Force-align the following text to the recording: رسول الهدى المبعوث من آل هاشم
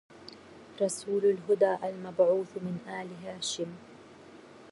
رسول 0.81 1.25
الهدى 1.25 1.77
المبعوث 1.89 2.57
من 2.57 2.79
آل 2.87 3.25
هاشم 3.27 3.75